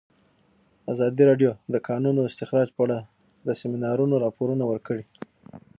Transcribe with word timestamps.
ازادي 0.93 1.23
راډیو 1.29 1.51
د 1.55 1.59
د 1.73 1.75
کانونو 1.87 2.21
استخراج 2.29 2.67
په 2.73 2.81
اړه 2.85 2.97
د 3.47 3.49
سیمینارونو 3.61 4.15
راپورونه 4.25 4.63
ورکړي. 4.71 5.03